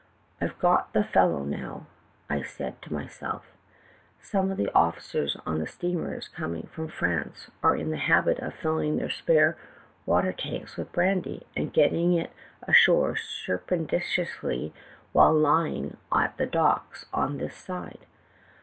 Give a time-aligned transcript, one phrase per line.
[0.41, 1.85] "'I've got the fellow now,'
[2.27, 3.53] I said to myself'
[4.31, 8.55] Some of the officers on the steamers coming from France are in the habit of
[8.55, 9.57] filling their spare
[10.07, 12.33] water tanks with brandy, and getting it
[12.63, 14.73] ashore surrep titiously
[15.13, 18.07] while lying at the docks on this side.